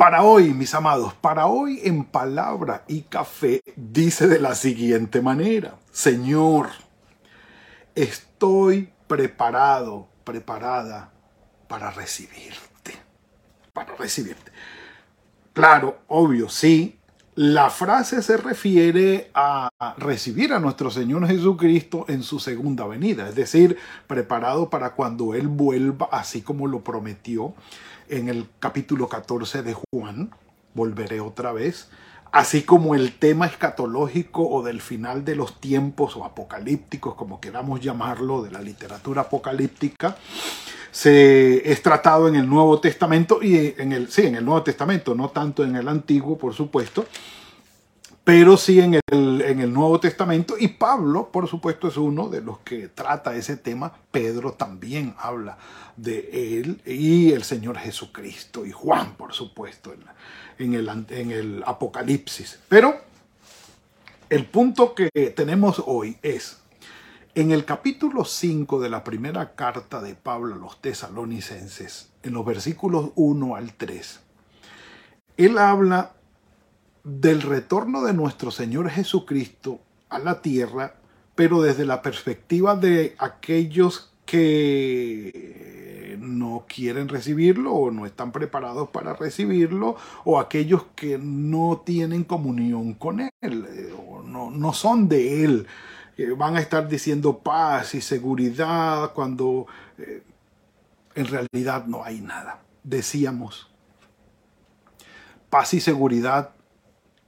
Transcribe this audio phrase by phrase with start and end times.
[0.00, 5.74] Para hoy, mis amados, para hoy en palabra y café dice de la siguiente manera,
[5.92, 6.70] Señor,
[7.94, 11.12] estoy preparado, preparada
[11.68, 12.94] para recibirte,
[13.74, 14.50] para recibirte.
[15.52, 16.98] Claro, obvio, sí,
[17.34, 23.34] la frase se refiere a recibir a nuestro Señor Jesucristo en su segunda venida, es
[23.34, 27.54] decir, preparado para cuando Él vuelva, así como lo prometió
[28.10, 30.30] en el capítulo 14 de Juan,
[30.74, 31.88] volveré otra vez,
[32.32, 37.80] así como el tema escatológico o del final de los tiempos o apocalípticos, como queramos
[37.80, 40.16] llamarlo, de la literatura apocalíptica,
[40.90, 45.14] se es tratado en el Nuevo Testamento y en el sí, en el Nuevo Testamento,
[45.14, 47.06] no tanto en el Antiguo, por supuesto,
[48.24, 50.54] pero sí en el, en el Nuevo Testamento.
[50.58, 53.92] Y Pablo, por supuesto, es uno de los que trata ese tema.
[54.10, 55.58] Pedro también habla
[55.96, 59.92] de él y el Señor Jesucristo y Juan, por supuesto,
[60.58, 62.58] en, el, en el Apocalipsis.
[62.68, 63.00] Pero
[64.28, 66.58] el punto que tenemos hoy es,
[67.34, 72.44] en el capítulo 5 de la primera carta de Pablo a los tesalonicenses, en los
[72.44, 74.20] versículos 1 al 3,
[75.36, 76.12] él habla
[77.04, 80.94] del retorno de nuestro Señor Jesucristo a la tierra,
[81.34, 89.14] pero desde la perspectiva de aquellos que no quieren recibirlo o no están preparados para
[89.14, 95.44] recibirlo, o aquellos que no tienen comunión con Él, eh, o no, no son de
[95.44, 95.66] Él,
[96.36, 99.66] van a estar diciendo paz y seguridad cuando
[99.98, 100.22] eh,
[101.14, 102.60] en realidad no hay nada.
[102.82, 103.70] Decíamos,
[105.48, 106.50] paz y seguridad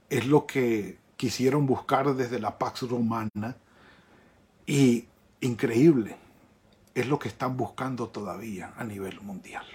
[0.09, 3.55] es lo que quisieron buscar desde la Pax Romana
[4.65, 5.05] y
[5.41, 6.15] increíble,
[6.93, 9.65] es lo que están buscando todavía a nivel mundial.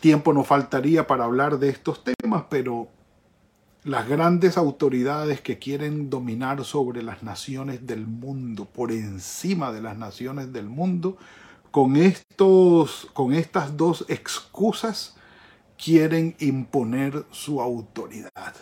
[0.00, 2.88] Tiempo no faltaría para hablar de estos temas, pero
[3.84, 9.96] las grandes autoridades que quieren dominar sobre las naciones del mundo, por encima de las
[9.96, 11.16] naciones del mundo,
[11.70, 15.17] con, estos, con estas dos excusas
[15.82, 18.54] quieren imponer su autoridad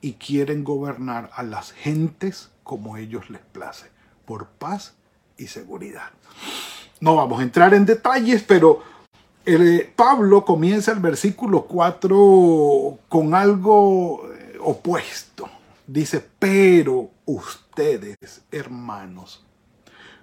[0.00, 3.86] y quieren gobernar a las gentes como ellos les place,
[4.26, 4.94] por paz
[5.38, 6.10] y seguridad.
[7.00, 8.82] No vamos a entrar en detalles, pero
[9.46, 15.48] eh, Pablo comienza el versículo 4 con algo eh, opuesto.
[15.86, 19.44] Dice, pero ustedes, hermanos,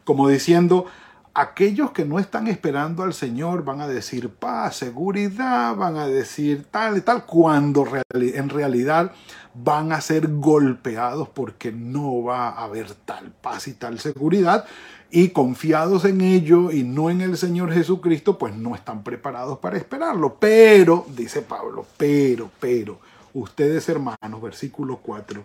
[0.04, 0.86] como diciendo,
[1.34, 6.66] aquellos que no están esperando al Señor van a decir paz, seguridad, van a decir
[6.70, 9.14] tal y tal, cuando en realidad
[9.54, 14.66] van a ser golpeados porque no va a haber tal paz y tal seguridad
[15.10, 19.78] y confiados en ello y no en el Señor Jesucristo, pues no están preparados para
[19.78, 20.38] esperarlo.
[20.40, 23.00] Pero, dice Pablo, pero, pero,
[23.34, 25.44] ustedes hermanos, versículo 4,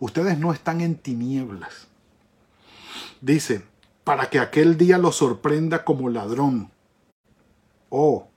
[0.00, 1.86] ustedes no están en tinieblas.
[3.20, 3.62] Dice,
[4.08, 6.70] para que aquel día lo sorprenda como ladrón.
[7.90, 8.28] Oh,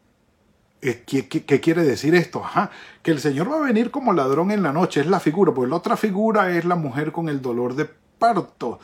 [0.82, 2.44] ¿qué, qué, quiere decir esto?
[2.44, 2.72] Ajá,
[3.02, 5.70] que el Señor va a venir como ladrón en la noche, es la figura, porque
[5.70, 8.82] la otra figura es la mujer con el dolor de parto.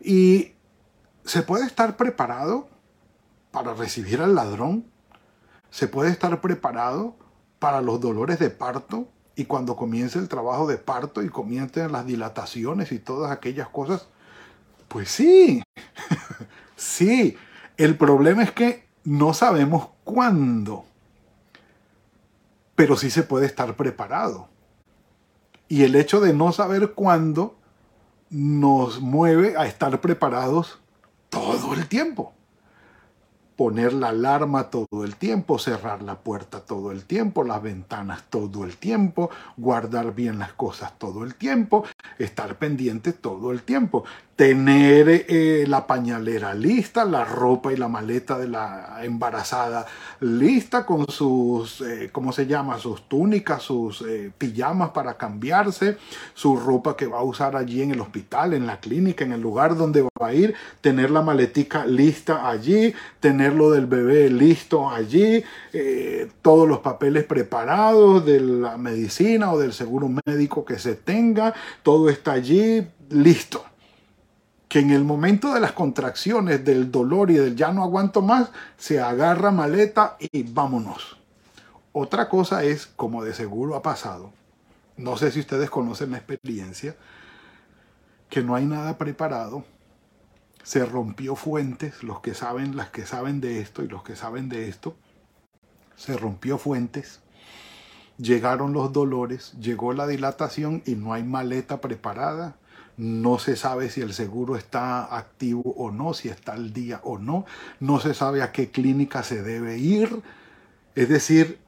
[0.00, 0.54] Y
[1.24, 2.66] se puede estar preparado
[3.52, 4.86] para recibir al ladrón,
[5.70, 7.14] se puede estar preparado
[7.60, 9.06] para los dolores de parto
[9.36, 14.08] y cuando comience el trabajo de parto y comiencen las dilataciones y todas aquellas cosas,
[14.88, 15.62] pues sí,
[16.76, 17.36] sí.
[17.76, 20.84] El problema es que no sabemos cuándo,
[22.74, 24.48] pero sí se puede estar preparado.
[25.68, 27.56] Y el hecho de no saber cuándo
[28.30, 30.78] nos mueve a estar preparados
[31.30, 32.34] todo el tiempo
[33.56, 38.64] poner la alarma todo el tiempo, cerrar la puerta todo el tiempo, las ventanas todo
[38.64, 41.84] el tiempo, guardar bien las cosas todo el tiempo
[42.18, 44.04] estar pendiente todo el tiempo
[44.36, 49.86] tener eh, la pañalera lista, la ropa y la maleta de la embarazada
[50.20, 52.78] lista con sus, eh, ¿cómo se llama?
[52.78, 55.98] Sus túnicas, sus eh, pijamas para cambiarse,
[56.34, 59.40] su ropa que va a usar allí en el hospital, en la clínica, en el
[59.40, 64.90] lugar donde va a ir, tener la maletica lista allí, tener lo del bebé listo
[64.90, 65.44] allí,
[66.42, 71.52] todos los papeles preparados de la medicina o del seguro médico que se tenga,
[71.82, 73.64] todo está allí listo
[74.74, 78.50] que en el momento de las contracciones, del dolor y del ya no aguanto más,
[78.76, 81.16] se agarra maleta y vámonos.
[81.92, 84.32] Otra cosa es, como de seguro ha pasado,
[84.96, 86.96] no sé si ustedes conocen la experiencia,
[88.28, 89.64] que no hay nada preparado,
[90.64, 94.48] se rompió fuentes, los que saben, las que saben de esto y los que saben
[94.48, 94.96] de esto,
[95.94, 97.20] se rompió fuentes,
[98.18, 102.56] llegaron los dolores, llegó la dilatación y no hay maleta preparada,
[102.96, 107.18] no se sabe si el seguro está activo o no, si está al día o
[107.18, 107.44] no,
[107.80, 110.22] no se sabe a qué clínica se debe ir,
[110.94, 111.58] es decir,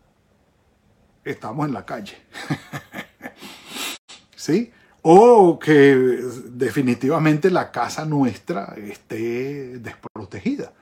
[1.25, 2.17] estamos en la calle.
[4.37, 4.73] ¿Sí?
[5.03, 6.21] O que
[6.51, 10.73] definitivamente la casa nuestra esté desprotegida.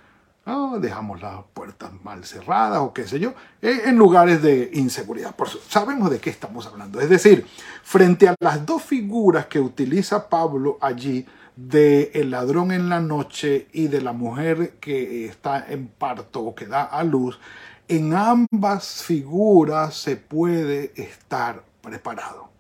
[0.47, 3.33] Ah, dejamos las puertas mal cerradas o qué sé yo,
[3.63, 5.35] eh, en lugares de inseguridad.
[5.35, 7.01] Por sabemos de qué estamos hablando.
[7.01, 7.47] Es decir,
[7.83, 11.27] frente a las dos figuras que utiliza Pablo allí,
[11.57, 16.55] de el ladrón en la noche y de la mujer que está en parto o
[16.55, 17.39] que da a luz,
[17.87, 22.51] en ambas figuras se puede estar preparado.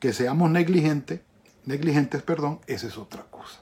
[0.00, 1.20] Que seamos negligentes,
[1.64, 3.60] negligentes, perdón, esa es otra cosa.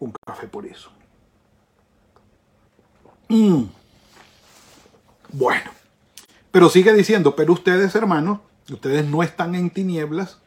[0.00, 0.90] Un café por eso.
[3.28, 3.64] Mm.
[5.32, 5.70] Bueno,
[6.50, 8.38] pero sigue diciendo, pero ustedes hermanos,
[8.70, 10.38] ustedes no están en tinieblas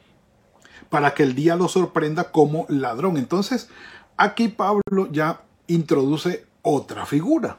[0.89, 3.18] para que el día los sorprenda como ladrón.
[3.18, 3.69] Entonces,
[4.15, 7.57] aquí Pablo ya introduce otra figura.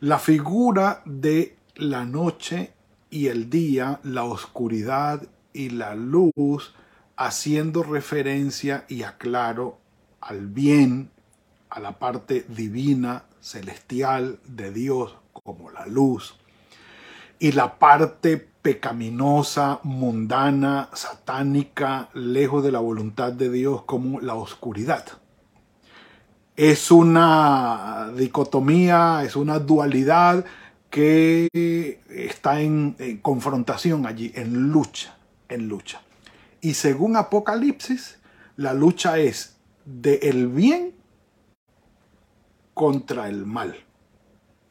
[0.00, 2.72] La figura de la noche
[3.10, 5.22] y el día, la oscuridad
[5.52, 6.74] y la luz,
[7.16, 9.78] haciendo referencia y aclaro
[10.20, 11.10] al bien,
[11.70, 16.34] a la parte divina celestial de Dios como la luz
[17.38, 25.04] y la parte pecaminosa, mundana, satánica, lejos de la voluntad de Dios como la oscuridad.
[26.56, 30.44] Es una dicotomía, es una dualidad
[30.90, 35.14] que está en, confrontación allí, en lucha,
[35.48, 36.02] en lucha.
[36.60, 38.18] Y según Apocalipsis,
[38.56, 39.54] la lucha es
[39.84, 40.95] de el bien
[42.76, 43.74] contra el mal.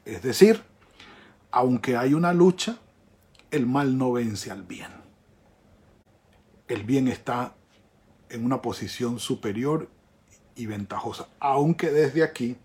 [0.05, 0.61] Es decir,
[1.49, 2.77] aunque hay una lucha,
[3.49, 4.91] el mal no vence al bien.
[6.67, 7.55] El bien está
[8.29, 9.89] en una posición superior
[10.55, 12.57] y ventajosa, aunque desde aquí,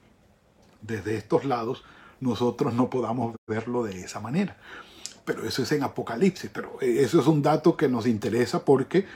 [0.83, 1.85] desde estos lados,
[2.21, 4.59] nosotros no podamos verlo de esa manera.
[5.25, 9.07] Pero eso es en Apocalipsis, pero eso es un dato que nos interesa porque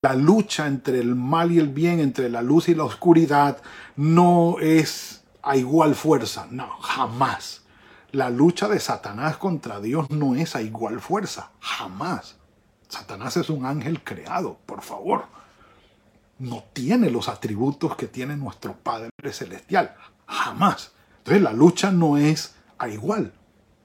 [0.00, 3.60] la lucha entre el mal y el bien, entre la luz y la oscuridad,
[3.96, 6.46] no es a igual fuerza.
[6.50, 7.62] No, jamás.
[8.12, 11.50] La lucha de Satanás contra Dios no es a igual fuerza.
[11.60, 12.36] Jamás.
[12.88, 15.24] Satanás es un ángel creado, por favor.
[16.38, 19.94] No tiene los atributos que tiene nuestro Padre Celestial.
[20.26, 20.92] Jamás.
[21.18, 23.32] Entonces la lucha no es a igual.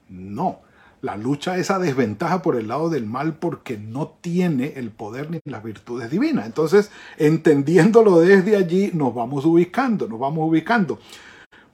[0.08, 0.60] No.
[1.02, 5.30] La lucha es a desventaja por el lado del mal porque no tiene el poder
[5.30, 6.44] ni las virtudes divinas.
[6.44, 10.98] Entonces, entendiéndolo desde allí, nos vamos ubicando, nos vamos ubicando.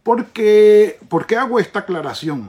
[0.07, 1.01] ¿Por qué,
[1.37, 2.49] hago esta aclaración?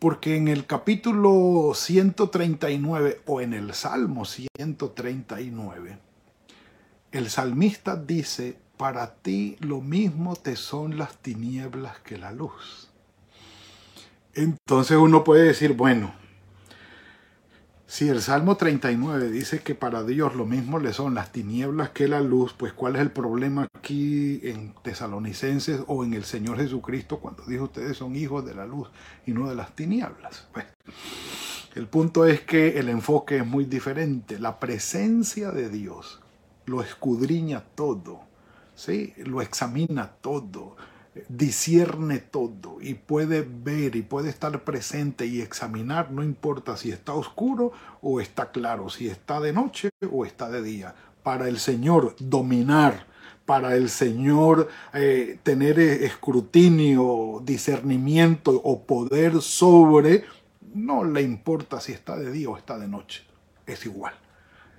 [0.00, 5.98] Porque en el capítulo 139 o en el Salmo 139,
[7.12, 12.90] el salmista dice, para ti lo mismo te son las tinieblas que la luz.
[14.34, 16.12] Entonces uno puede decir, bueno,
[17.90, 22.06] si el Salmo 39 dice que para Dios lo mismo le son las tinieblas que
[22.06, 27.18] la luz, pues ¿cuál es el problema aquí en Tesalonicenses o en el Señor Jesucristo
[27.18, 28.88] cuando dijo ustedes son hijos de la luz
[29.26, 30.46] y no de las tinieblas?
[31.74, 34.38] el punto es que el enfoque es muy diferente.
[34.38, 36.20] La presencia de Dios
[36.66, 38.20] lo escudriña todo,
[38.76, 39.14] ¿sí?
[39.16, 40.76] lo examina todo,
[41.28, 47.14] discierne todo y puede ver y puede estar presente y examinar, no importa si está
[47.14, 50.94] oscuro o está claro, si está de noche o está de día.
[51.22, 53.06] Para el Señor dominar,
[53.44, 60.24] para el Señor eh, tener escrutinio, discernimiento o poder sobre,
[60.74, 63.24] no le importa si está de día o está de noche,
[63.66, 64.14] es igual.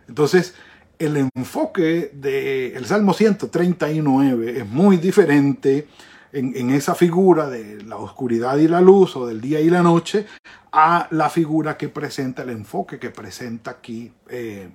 [0.07, 0.55] Entonces,
[1.01, 5.87] el enfoque del Salmo 139 es muy diferente
[6.33, 10.25] en, esa figura de la oscuridad y la luz o del día y la noche
[10.71, 14.69] a la figura que presenta el enfoque que presenta aquí eh,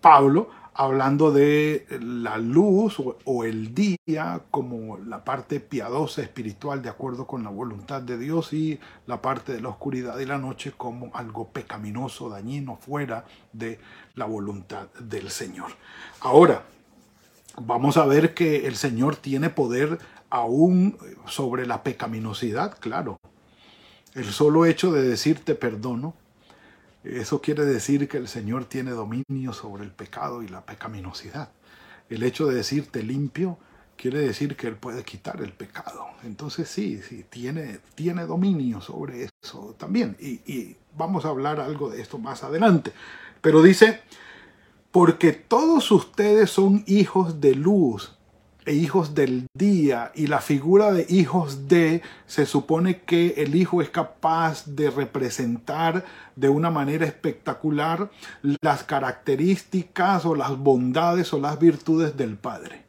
[0.00, 7.26] Pablo hablando de la luz o, el día como la parte piadosa espiritual de acuerdo
[7.26, 11.10] con la voluntad de Dios y la parte de la oscuridad y la noche como
[11.14, 13.78] algo pecaminoso, dañino, fuera de
[14.14, 15.72] la voluntad del Señor.
[16.20, 16.64] Ahora,
[17.60, 19.98] vamos a ver que el Señor tiene poder
[20.30, 20.96] aún
[21.26, 23.18] sobre la pecaminosidad, claro.
[24.14, 26.14] El solo hecho de decirte perdono,
[27.04, 31.50] eso quiere decir que el Señor tiene dominio sobre el pecado y la pecaminosidad.
[32.08, 33.58] El hecho de decirte limpio
[33.96, 36.06] quiere decir que Él puede quitar el pecado.
[36.24, 40.16] Entonces sí, sí, tiene, tiene dominio sobre eso también.
[40.20, 42.92] Y, y vamos a hablar algo de esto más adelante.
[43.40, 44.00] Pero dice,
[44.90, 48.16] porque todos ustedes son hijos de luz
[48.70, 53.82] e hijos del día y la figura de hijos de se supone que el hijo
[53.82, 56.04] es capaz de representar
[56.36, 58.12] de una manera espectacular
[58.62, 62.84] las características o las bondades o las virtudes del padre.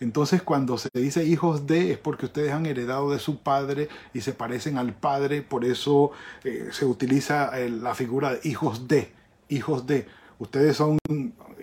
[0.00, 4.22] Entonces cuando se dice hijos de es porque ustedes han heredado de su padre y
[4.22, 6.12] se parecen al padre, por eso
[6.42, 9.12] eh, se utiliza eh, la figura de hijos de,
[9.50, 10.06] hijos de.
[10.38, 10.98] Ustedes son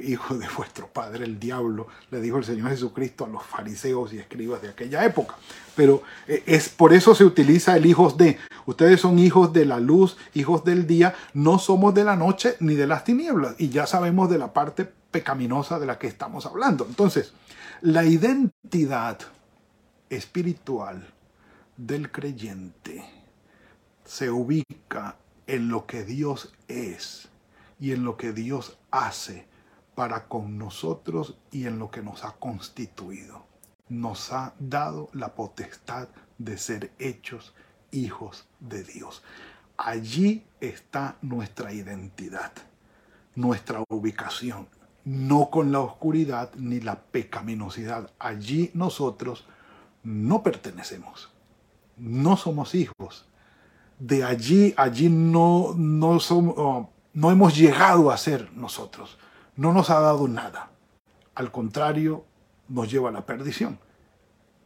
[0.04, 4.20] hijos de vuestro padre el diablo, le dijo el Señor Jesucristo a los fariseos y
[4.20, 5.36] escribas de aquella época.
[5.76, 8.38] Pero eh, es por eso se utiliza el hijos de.
[8.66, 12.76] Ustedes son hijos de la luz, hijos del día, no somos de la noche ni
[12.76, 13.56] de las tinieblas.
[13.58, 16.86] Y ya sabemos de la parte pecaminosa de la que estamos hablando.
[16.88, 17.34] Entonces,
[17.82, 19.20] la identidad
[20.10, 21.08] espiritual
[21.78, 23.04] del creyente
[24.06, 25.18] se ubica
[25.48, 27.28] en lo que Dios es
[27.80, 29.46] y en lo que Dios hace
[29.96, 33.46] para con nosotros y en lo que nos ha constituido.
[33.90, 36.08] Nos ha dado la potestad
[36.38, 37.54] de ser hechos
[37.92, 39.24] hijos de Dios.
[39.78, 42.52] Allí está nuestra identidad,
[43.36, 44.68] nuestra ubicación,
[45.06, 48.12] no con la oscuridad ni la pecaminosidad.
[48.20, 49.46] Allí nosotros
[50.04, 51.32] no pertenecemos,
[51.98, 53.28] no somos hijos.
[54.00, 56.20] De allí, allí no, no
[57.14, 59.18] no hemos llegado a ser nosotros.
[59.56, 60.70] No nos ha dado nada.
[61.36, 62.26] Al contrario,
[62.70, 63.80] nos lleva a la perdición.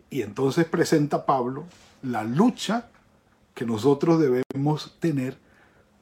[0.10, 1.66] Y entonces presenta Pablo
[2.02, 2.90] la lucha
[3.54, 5.38] que nosotros debemos tener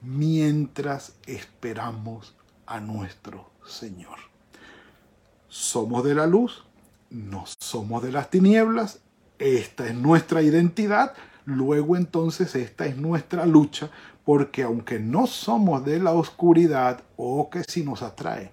[0.01, 4.19] mientras esperamos a nuestro Señor.
[5.47, 6.65] Somos de la luz,
[7.09, 8.99] no somos de las tinieblas,
[9.39, 11.13] esta es nuestra identidad,
[11.45, 13.89] luego entonces esta es nuestra lucha
[14.25, 18.51] porque aunque no somos de la oscuridad, oh que si nos atrae,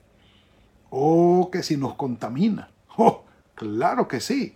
[0.93, 4.55] oh que si nos contamina, oh, claro que sí.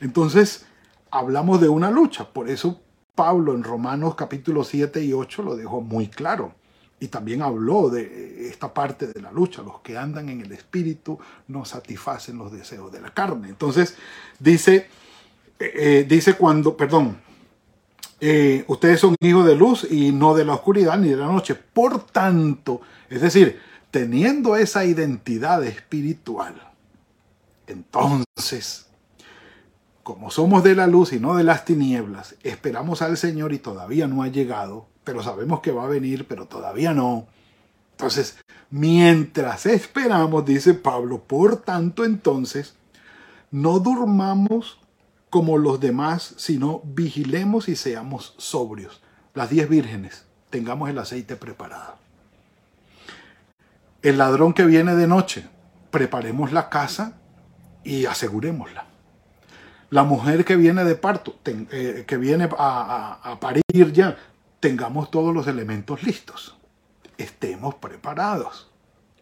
[0.00, 0.66] Entonces,
[1.10, 2.80] hablamos de una lucha, por eso
[3.14, 6.54] Pablo en Romanos capítulo 7 y 8 lo dejó muy claro.
[7.00, 9.62] Y también habló de esta parte de la lucha.
[9.62, 11.18] Los que andan en el espíritu
[11.48, 13.48] no satisfacen los deseos de la carne.
[13.48, 13.96] Entonces,
[14.38, 14.86] dice,
[15.58, 17.16] eh, eh, dice cuando, perdón,
[18.20, 21.54] eh, ustedes son hijos de luz y no de la oscuridad ni de la noche.
[21.54, 23.58] Por tanto, es decir,
[23.90, 26.54] teniendo esa identidad espiritual,
[27.66, 28.86] entonces,
[30.02, 34.08] como somos de la luz y no de las tinieblas, esperamos al Señor y todavía
[34.08, 37.26] no ha llegado, pero sabemos que va a venir, pero todavía no.
[37.92, 38.38] Entonces,
[38.70, 42.74] mientras esperamos, dice Pablo, por tanto entonces,
[43.50, 44.78] no durmamos
[45.28, 49.00] como los demás, sino vigilemos y seamos sobrios.
[49.34, 51.94] Las diez vírgenes, tengamos el aceite preparado.
[54.02, 55.46] El ladrón que viene de noche,
[55.90, 57.18] preparemos la casa
[57.84, 58.86] y asegurémosla.
[59.90, 64.16] La mujer que viene de parto, eh, que viene a, a parir ya,
[64.60, 66.56] tengamos todos los elementos listos.
[67.18, 68.70] Estemos preparados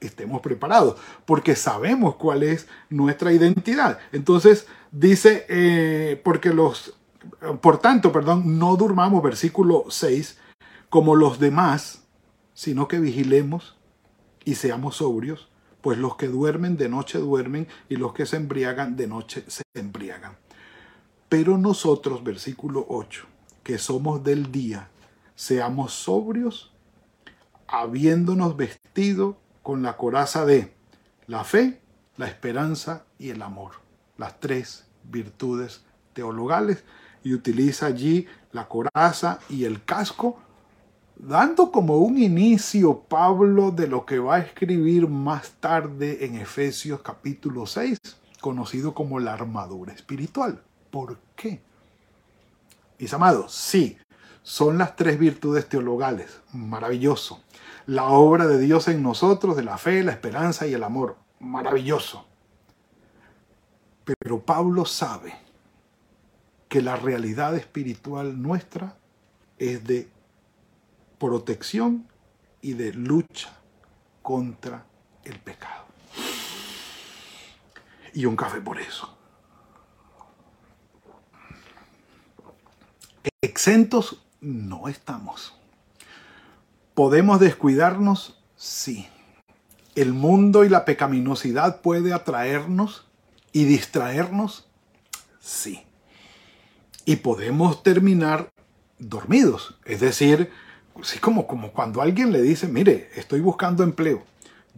[0.01, 3.99] estemos preparados, porque sabemos cuál es nuestra identidad.
[4.13, 6.95] Entonces, dice, eh, porque los,
[7.61, 10.39] por tanto, perdón, no durmamos, versículo 6,
[10.89, 12.03] como los demás,
[12.55, 13.78] sino que vigilemos
[14.49, 15.49] y seamos sobrios,
[15.81, 19.63] pues los que duermen de noche duermen y los que se embriagan de noche se
[19.75, 20.37] embriagan.
[21.29, 23.27] Pero nosotros, versículo 8,
[23.63, 24.89] que somos del día,
[25.35, 26.73] seamos sobrios,
[27.67, 30.73] habiéndonos vestido con la coraza de
[31.27, 31.81] la fe,
[32.17, 33.73] la esperanza y el amor
[34.19, 35.81] las tres virtudes
[36.13, 36.85] teologales
[37.23, 40.41] y utiliza allí la coraza y el casco
[41.19, 47.03] dando como un inicio Pablo de lo que va a escribir más tarde en Efesios
[47.03, 47.99] capítulo 6,
[48.41, 50.63] conocido como la armadura espiritual.
[50.91, 51.61] ¿Por qué?
[52.99, 53.99] Mis amados, sí,
[54.43, 56.41] son las tres virtudes teologales.
[56.53, 57.43] Maravilloso.
[57.87, 61.17] La obra de Dios en nosotros, de la fe, la esperanza y el amor.
[61.41, 62.27] Maravilloso.
[64.05, 65.35] Pero Pablo sabe
[66.69, 68.97] que la realidad espiritual nuestra
[69.59, 70.09] es de
[71.19, 72.09] protección
[72.61, 73.51] y de lucha
[74.23, 74.87] contra
[75.25, 75.87] el pecado.
[78.15, 79.17] Y un café por eso.
[83.43, 85.55] Exentos no estamos.
[86.95, 88.41] ¿Podemos descuidarnos?
[88.57, 89.09] Sí.
[89.95, 93.07] El mundo y la pecaminosidad puede atraernos
[93.53, 94.69] y distraernos?
[95.41, 95.85] Sí.
[97.05, 98.51] Y podemos terminar
[98.99, 99.79] dormidos.
[99.85, 100.51] Es decir,
[101.01, 104.23] así como, como cuando alguien le dice, mire, estoy buscando empleo.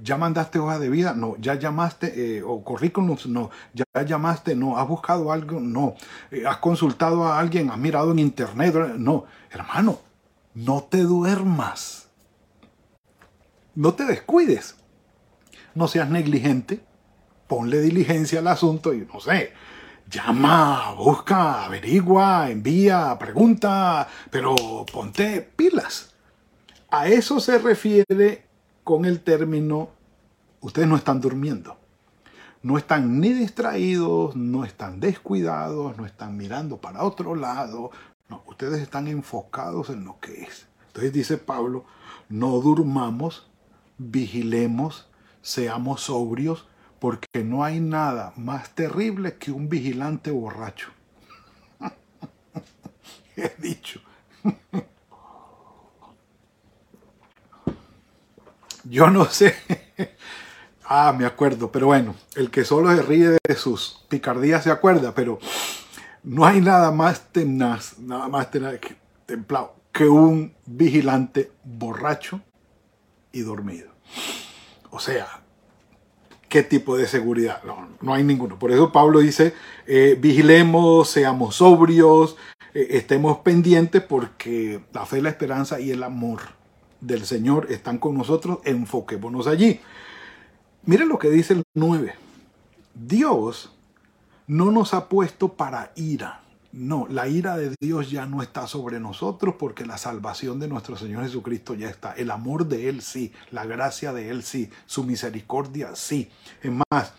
[0.03, 1.13] ¿Ya mandaste hoja de vida?
[1.15, 1.37] No.
[1.39, 3.27] ¿Ya llamaste eh, o currículums?
[3.27, 3.51] No.
[3.75, 4.55] ¿Ya llamaste?
[4.55, 4.79] No.
[4.79, 5.61] ¿Has buscado algo?
[5.61, 5.95] No.
[6.31, 7.71] Eh, ¿Has consultado a alguien?
[7.71, 8.75] ¿Has mirado en internet?
[8.97, 9.25] No.
[9.51, 9.99] Hermano,
[10.55, 12.09] no te duermas.
[13.75, 14.77] No te descuides.
[15.75, 16.81] No seas negligente.
[17.47, 19.53] Ponle diligencia al asunto y no sé.
[20.09, 24.57] Llama, busca, averigua, envía, pregunta, pero
[24.93, 26.10] ponte pilas.
[26.91, 28.47] A eso se refiere
[28.83, 29.91] con el término,
[30.61, 31.77] ustedes no están durmiendo.
[32.63, 37.93] No están ni distraídos, no están descuidados, no están mirando para otro lado.
[38.47, 40.67] Ustedes están enfocados en lo que es.
[40.89, 41.85] Entonces dice Pablo,
[42.29, 43.49] no durmamos,
[43.97, 45.09] vigilemos,
[45.43, 46.67] seamos sobrios,
[46.99, 50.89] porque no hay nada más terrible que un vigilante borracho.
[53.37, 54.01] He dicho.
[58.85, 59.57] Yo no sé.
[60.93, 65.15] Ah, me acuerdo, pero bueno, el que solo se ríe de sus picardías se acuerda,
[65.15, 65.39] pero
[66.25, 68.75] no hay nada más tenaz, nada más tenaz,
[69.25, 72.41] templado que un vigilante borracho
[73.31, 73.89] y dormido.
[74.91, 75.29] O sea,
[76.49, 77.63] ¿qué tipo de seguridad?
[77.63, 78.59] No, no hay ninguno.
[78.59, 79.55] Por eso Pablo dice,
[79.87, 82.37] eh, vigilemos, seamos sobrios,
[82.75, 86.41] eh, estemos pendientes porque la fe, la esperanza y el amor
[87.01, 89.81] del Señor están con nosotros, enfoquémonos allí.
[90.85, 92.15] Miren lo que dice el 9.
[92.95, 93.73] Dios
[94.47, 96.43] no nos ha puesto para ira.
[96.73, 100.97] No, la ira de Dios ya no está sobre nosotros porque la salvación de nuestro
[100.97, 102.13] Señor Jesucristo ya está.
[102.13, 106.31] El amor de Él sí, la gracia de Él sí, su misericordia sí.
[106.63, 107.13] Es más,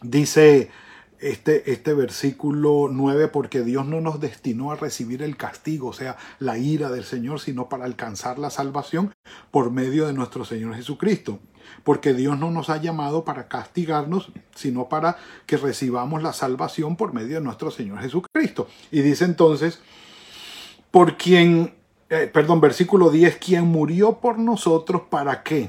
[0.00, 0.70] dice
[1.20, 6.16] este, este versículo 9, porque Dios no nos destinó a recibir el castigo, o sea,
[6.38, 9.14] la ira del Señor, sino para alcanzar la salvación
[9.50, 11.40] por medio de nuestro Señor Jesucristo.
[11.84, 17.12] Porque Dios no nos ha llamado para castigarnos, sino para que recibamos la salvación por
[17.12, 18.68] medio de nuestro Señor Jesucristo.
[18.90, 19.80] Y dice entonces,
[20.90, 21.74] por quien,
[22.08, 25.68] eh, perdón, versículo 10, quien murió por nosotros, ¿para qué?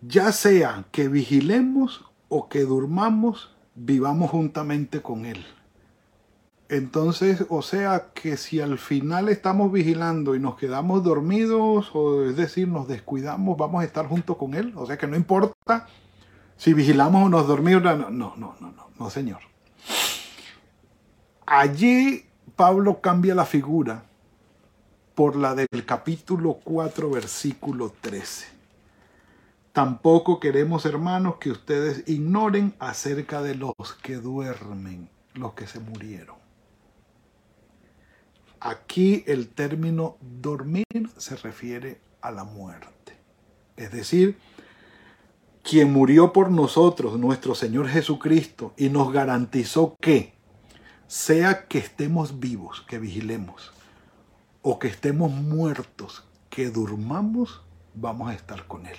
[0.00, 5.44] Ya sea que vigilemos o que durmamos, vivamos juntamente con Él.
[6.70, 12.34] Entonces, o sea que si al final estamos vigilando y nos quedamos dormidos, o es
[12.34, 14.72] decir, nos descuidamos, vamos a estar junto con Él.
[14.76, 15.86] O sea que no importa
[16.56, 17.82] si vigilamos o nos dormimos.
[17.82, 19.40] No, no, no, no, no, Señor.
[21.44, 22.24] Allí
[22.56, 24.04] Pablo cambia la figura
[25.14, 28.61] por la del capítulo 4, versículo 13.
[29.72, 36.36] Tampoco queremos, hermanos, que ustedes ignoren acerca de los que duermen, los que se murieron.
[38.60, 40.84] Aquí el término dormir
[41.16, 43.16] se refiere a la muerte.
[43.76, 44.38] Es decir,
[45.62, 50.34] quien murió por nosotros, nuestro Señor Jesucristo, y nos garantizó que,
[51.06, 53.72] sea que estemos vivos, que vigilemos,
[54.60, 57.62] o que estemos muertos, que durmamos,
[57.94, 58.98] vamos a estar con Él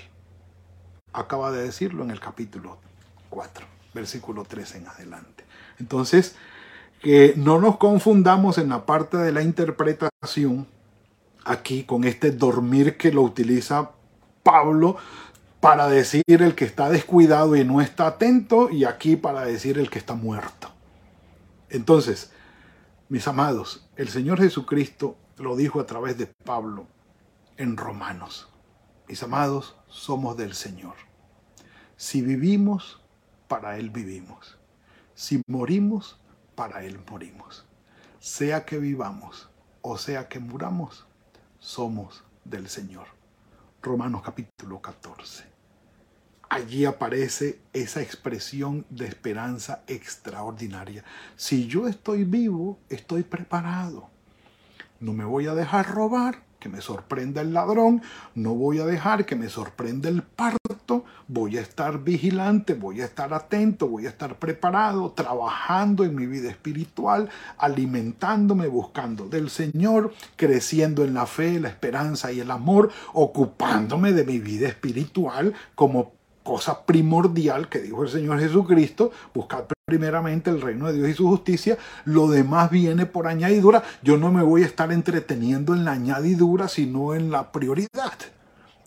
[1.13, 2.80] acaba de decirlo en el capítulo
[3.30, 5.45] 4, versículo 3 en adelante.
[5.80, 6.36] Entonces,
[7.02, 10.67] que no nos confundamos en la parte de la interpretación
[11.45, 13.91] aquí con este dormir que lo utiliza
[14.43, 14.97] Pablo
[15.60, 19.89] para decir el que está descuidado y no está atento y aquí para decir el
[19.89, 20.69] que está muerto.
[21.69, 22.32] Entonces,
[23.10, 26.88] mis amados, el Señor Jesucristo lo dijo a través de Pablo
[27.58, 28.52] en Romanos.
[29.07, 30.95] Mis amados, somos del Señor.
[31.97, 33.01] Si vivimos,
[33.47, 34.57] para Él vivimos.
[35.13, 36.19] Si morimos,
[36.55, 37.65] para Él morimos.
[38.19, 39.49] Sea que vivamos
[39.85, 41.05] o sea que muramos,
[41.59, 43.07] somos del Señor.
[43.81, 45.43] Romanos capítulo 14.
[46.47, 51.03] Allí aparece esa expresión de esperanza extraordinaria.
[51.35, 54.09] Si yo estoy vivo, estoy preparado.
[55.01, 58.02] No me voy a dejar robar, que me sorprenda el ladrón,
[58.36, 63.06] no voy a dejar que me sorprenda el parto, voy a estar vigilante, voy a
[63.06, 70.13] estar atento, voy a estar preparado, trabajando en mi vida espiritual, alimentándome, buscando del Señor,
[70.38, 76.13] creciendo en la fe, la esperanza y el amor, ocupándome de mi vida espiritual como
[76.43, 81.27] cosa primordial que dijo el Señor Jesucristo, buscar primeramente el reino de Dios y su
[81.27, 83.84] justicia, lo demás viene por añadidura.
[84.01, 88.13] Yo no me voy a estar entreteniendo en la añadidura, sino en la prioridad.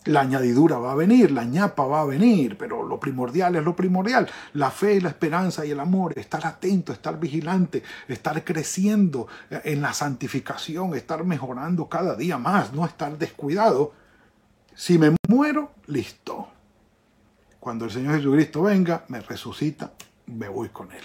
[0.05, 3.75] La añadidura va a venir, la ñapa va a venir, pero lo primordial es lo
[3.75, 4.29] primordial.
[4.53, 9.93] La fe, la esperanza y el amor, estar atento, estar vigilante, estar creciendo en la
[9.93, 13.91] santificación, estar mejorando cada día más, no estar descuidado.
[14.73, 16.47] Si me muero, listo
[17.67, 19.91] cuando el Señor Jesucristo venga, me resucita,
[20.27, 21.03] me voy con Él.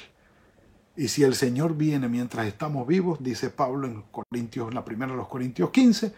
[0.97, 5.11] Y si el Señor viene mientras estamos vivos, dice Pablo en Corintios, en la primera
[5.11, 6.15] de los Corintios 15,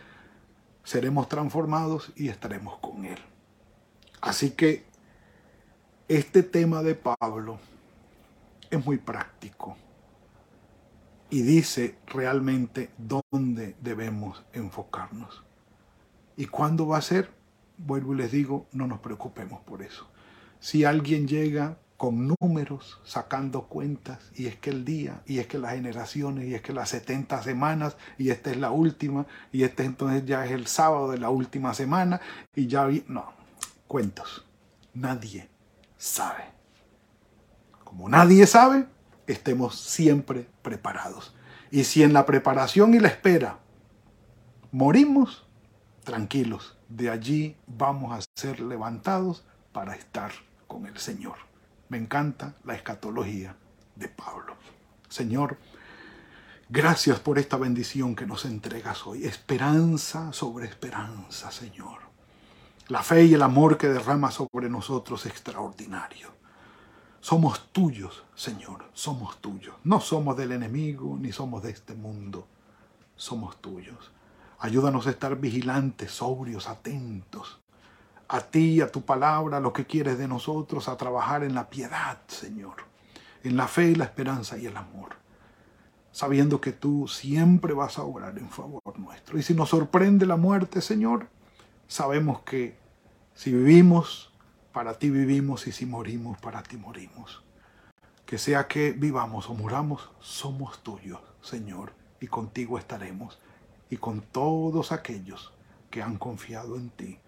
[0.83, 3.17] seremos transformados y estaremos con Él.
[4.21, 4.85] Así que
[6.09, 7.59] este tema de Pablo
[8.69, 9.79] es muy práctico
[11.31, 15.43] y dice realmente dónde debemos enfocarnos.
[16.37, 17.31] ¿Y cuándo va a ser?
[17.79, 20.07] Vuelvo y les digo, no nos preocupemos por eso
[20.65, 25.59] si alguien llega con números, sacando cuentas, y es que el día, y es que
[25.59, 29.85] las generaciones, y es que las 70 semanas, y esta es la última, y este
[29.85, 32.23] entonces ya es el sábado de la última semana,
[32.55, 33.35] y ya vi, no,
[33.87, 34.47] cuentos.
[34.95, 35.51] Nadie
[35.99, 36.45] sabe.
[37.85, 38.87] Como nadie sabe,
[39.27, 41.35] estemos siempre preparados.
[41.71, 43.59] Y si en la preparación y la espera
[44.73, 45.47] morimos,
[46.05, 50.33] tranquilos, de allí vamos a ser levantados para estar
[50.67, 51.37] con el Señor.
[51.89, 53.57] Me encanta la escatología
[53.97, 54.57] de Pablo.
[55.09, 55.59] Señor,
[56.69, 59.25] gracias por esta bendición que nos entregas hoy.
[59.25, 61.99] Esperanza sobre esperanza, Señor.
[62.89, 66.33] La fe y el amor que derrama sobre nosotros es extraordinario.
[67.21, 69.75] Somos tuyos, Señor, somos tuyos.
[69.85, 72.47] No somos del enemigo ni somos de este mundo.
[73.17, 74.11] Somos tuyos.
[74.59, 77.61] Ayúdanos a estar vigilantes, sobrios, atentos,
[78.29, 82.19] a ti, a tu palabra, lo que quieres de nosotros, a trabajar en la piedad,
[82.27, 82.77] Señor,
[83.43, 85.17] en la fe, la esperanza y el amor,
[86.13, 89.39] sabiendo que tú siempre vas a obrar en favor nuestro.
[89.39, 91.29] Y si nos sorprende la muerte, Señor,
[91.87, 92.79] sabemos que
[93.35, 94.33] si vivimos,
[94.73, 97.43] para ti vivimos y si morimos, para ti morimos.
[98.27, 103.39] Que sea que vivamos o muramos, somos tuyos, Señor, y contigo estaremos,
[103.91, 105.53] y con todos aquellos
[105.91, 107.19] que han confiado en ti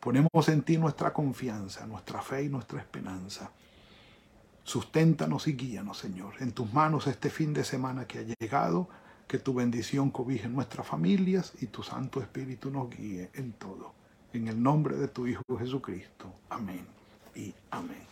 [0.00, 3.50] Ponemos en ti nuestra confianza, nuestra fe y nuestra esperanza.
[4.64, 6.34] Susténtanos y guíanos, Señor.
[6.40, 8.88] En tus manos este fin de semana que ha llegado,
[9.28, 13.92] que tu bendición cobije nuestras familias y tu Santo Espíritu nos guíe en todo.
[14.32, 16.32] En el nombre de tu Hijo Jesucristo.
[16.48, 16.86] Amén
[17.34, 18.06] y amén.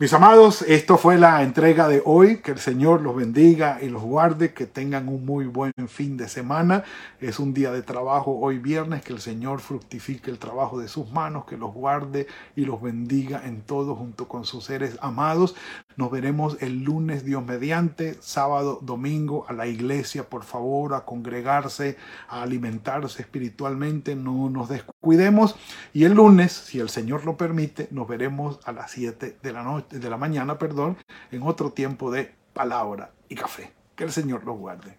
[0.00, 2.38] Mis amados, esto fue la entrega de hoy.
[2.38, 4.54] Que el Señor los bendiga y los guarde.
[4.54, 6.84] Que tengan un muy buen fin de semana.
[7.20, 9.02] Es un día de trabajo hoy viernes.
[9.02, 11.44] Que el Señor fructifique el trabajo de sus manos.
[11.44, 15.54] Que los guarde y los bendiga en todo junto con sus seres amados.
[15.96, 21.98] Nos veremos el lunes, Dios mediante, sábado, domingo a la iglesia, por favor, a congregarse,
[22.26, 24.16] a alimentarse espiritualmente.
[24.16, 25.56] No nos descuidemos.
[25.92, 29.62] Y el lunes, si el Señor lo permite, nos veremos a las 7 de la
[29.62, 30.96] noche de la mañana, perdón,
[31.30, 33.72] en otro tiempo de palabra y café.
[33.94, 34.98] Que el Señor los guarde.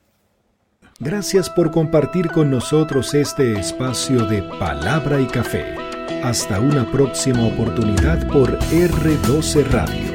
[1.00, 5.76] Gracias por compartir con nosotros este espacio de palabra y café.
[6.24, 10.12] Hasta una próxima oportunidad por R12 Radio.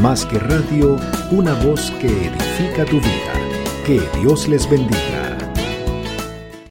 [0.00, 0.96] Más que radio,
[1.32, 3.32] una voz que edifica tu vida.
[3.84, 5.27] Que Dios les bendiga.